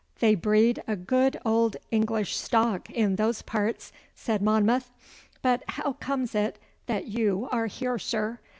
'They 0.17 0.33
breed 0.33 0.81
a 0.87 0.95
good 0.95 1.39
old 1.45 1.77
English 1.91 2.35
stock 2.35 2.89
in 2.89 3.17
those 3.17 3.43
parts,' 3.43 3.91
said 4.15 4.41
Monmouth; 4.41 4.91
'but 5.43 5.61
how 5.67 5.93
comes 5.93 6.33
it 6.33 6.57
that 6.87 7.05
you 7.05 7.47
are 7.51 7.67
here, 7.67 7.99
sir? 7.99 8.39